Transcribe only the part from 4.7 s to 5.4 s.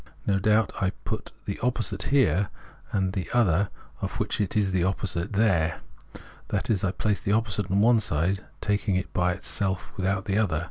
the opposite,